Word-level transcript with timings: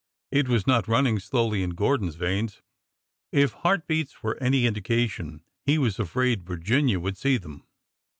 It 0.31 0.47
was 0.49 0.65
not 0.65 0.87
running 0.87 1.19
slowly 1.19 1.61
in 1.61 1.75
Gordon's 1.75 2.15
veins, 2.15 2.63
if 3.31 3.51
heart 3.53 3.85
beats 3.85 4.23
were 4.23 4.35
any 4.41 4.65
indication. 4.65 5.43
He 5.63 5.77
was 5.77 5.99
afraid 5.99 6.43
Virginia 6.43 6.99
would 6.99 7.17
see 7.17 7.37
them. 7.37 7.67